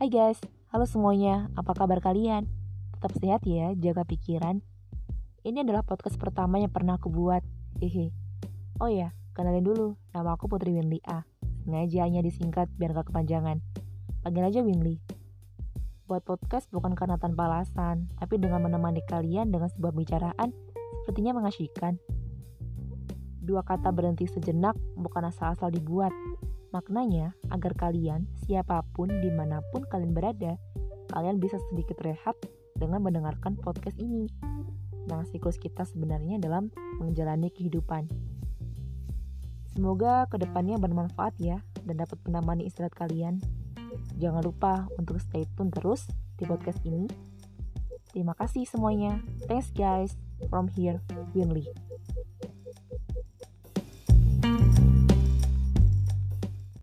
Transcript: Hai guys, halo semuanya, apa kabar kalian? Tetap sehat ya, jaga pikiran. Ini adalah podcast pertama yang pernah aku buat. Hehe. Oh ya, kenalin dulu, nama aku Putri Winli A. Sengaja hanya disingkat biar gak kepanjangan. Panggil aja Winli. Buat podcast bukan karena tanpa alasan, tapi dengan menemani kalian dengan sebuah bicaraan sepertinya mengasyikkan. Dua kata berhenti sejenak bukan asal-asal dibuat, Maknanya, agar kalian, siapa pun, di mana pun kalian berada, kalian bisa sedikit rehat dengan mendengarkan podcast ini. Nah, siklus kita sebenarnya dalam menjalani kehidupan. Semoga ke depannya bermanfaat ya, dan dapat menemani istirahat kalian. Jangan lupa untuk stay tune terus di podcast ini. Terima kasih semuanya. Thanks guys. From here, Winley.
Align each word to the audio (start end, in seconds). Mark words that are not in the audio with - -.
Hai 0.00 0.08
guys, 0.08 0.40
halo 0.72 0.88
semuanya, 0.88 1.52
apa 1.60 1.76
kabar 1.76 2.00
kalian? 2.00 2.48
Tetap 2.96 3.20
sehat 3.20 3.44
ya, 3.44 3.76
jaga 3.76 4.00
pikiran. 4.08 4.64
Ini 5.44 5.60
adalah 5.60 5.84
podcast 5.84 6.16
pertama 6.16 6.56
yang 6.56 6.72
pernah 6.72 6.96
aku 6.96 7.12
buat. 7.12 7.44
Hehe. 7.84 8.08
Oh 8.80 8.88
ya, 8.88 9.12
kenalin 9.36 9.60
dulu, 9.60 10.00
nama 10.16 10.40
aku 10.40 10.48
Putri 10.48 10.72
Winli 10.72 11.04
A. 11.04 11.28
Sengaja 11.68 12.08
hanya 12.08 12.24
disingkat 12.24 12.72
biar 12.80 12.96
gak 12.96 13.12
kepanjangan. 13.12 13.60
Panggil 14.24 14.40
aja 14.48 14.64
Winli. 14.64 15.04
Buat 16.08 16.24
podcast 16.24 16.72
bukan 16.72 16.96
karena 16.96 17.20
tanpa 17.20 17.52
alasan, 17.52 18.08
tapi 18.16 18.40
dengan 18.40 18.64
menemani 18.64 19.04
kalian 19.04 19.52
dengan 19.52 19.68
sebuah 19.68 19.92
bicaraan 19.92 20.48
sepertinya 21.04 21.44
mengasyikkan. 21.44 22.00
Dua 23.44 23.60
kata 23.60 23.92
berhenti 23.92 24.24
sejenak 24.32 24.80
bukan 24.96 25.28
asal-asal 25.28 25.68
dibuat, 25.68 26.16
Maknanya, 26.70 27.34
agar 27.50 27.74
kalian, 27.74 28.30
siapa 28.46 28.86
pun, 28.94 29.10
di 29.10 29.30
mana 29.34 29.58
pun 29.74 29.82
kalian 29.90 30.14
berada, 30.14 30.54
kalian 31.10 31.42
bisa 31.42 31.58
sedikit 31.70 31.98
rehat 32.06 32.38
dengan 32.78 33.02
mendengarkan 33.02 33.58
podcast 33.58 33.98
ini. 33.98 34.30
Nah, 35.10 35.26
siklus 35.26 35.58
kita 35.58 35.82
sebenarnya 35.82 36.38
dalam 36.38 36.70
menjalani 37.02 37.50
kehidupan. 37.50 38.06
Semoga 39.74 40.30
ke 40.30 40.38
depannya 40.38 40.78
bermanfaat 40.78 41.34
ya, 41.42 41.58
dan 41.82 41.98
dapat 41.98 42.18
menemani 42.22 42.70
istirahat 42.70 42.94
kalian. 42.94 43.42
Jangan 44.18 44.42
lupa 44.46 44.86
untuk 44.94 45.18
stay 45.18 45.46
tune 45.58 45.74
terus 45.74 46.06
di 46.38 46.46
podcast 46.46 46.78
ini. 46.86 47.10
Terima 48.10 48.34
kasih 48.34 48.66
semuanya. 48.66 49.18
Thanks 49.46 49.70
guys. 49.74 50.14
From 50.50 50.70
here, 50.70 51.02
Winley. 51.34 51.89